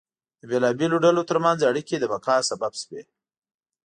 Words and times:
د 0.39 0.41
بېلابېلو 0.49 0.97
ډلو 1.05 1.21
ترمنځ 1.29 1.59
اړیکې 1.69 1.95
د 1.99 2.05
بقا 2.13 2.35
سبب 2.49 2.73
شوې. 2.81 3.01